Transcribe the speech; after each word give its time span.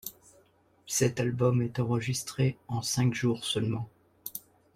Cet 0.87 1.19
album 1.19 1.61
est 1.61 1.77
enregistré 1.79 2.57
en 2.67 2.81
cinq 2.81 3.13
jours 3.13 3.45
seulement. 3.45 3.87